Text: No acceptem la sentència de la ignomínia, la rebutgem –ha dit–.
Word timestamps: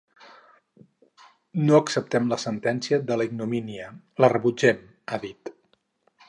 No 1.67 1.75
acceptem 1.79 2.31
la 2.31 2.39
sentència 2.45 2.99
de 3.11 3.19
la 3.21 3.29
ignomínia, 3.31 3.93
la 4.25 4.31
rebutgem 4.35 4.83
–ha 4.89 5.21
dit–. 5.29 5.55